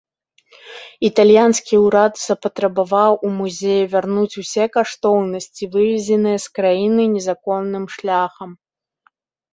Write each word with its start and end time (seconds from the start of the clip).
Італьянскі 1.09 1.75
ўрад 1.85 2.13
запатрабаваў 2.27 3.13
у 3.29 3.31
музея 3.39 3.83
вярнуць 3.93 4.39
усе 4.43 4.65
каштоўнасці, 4.79 5.63
вывезеныя 5.77 6.37
з 6.47 6.59
краіны 6.59 7.03
незаконным 7.17 7.85
шляхам. 7.99 8.49